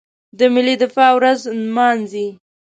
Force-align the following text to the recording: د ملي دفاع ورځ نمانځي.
د 0.37 0.39
ملي 0.53 0.75
دفاع 0.83 1.11
ورځ 1.17 1.39
نمانځي. 1.65 2.27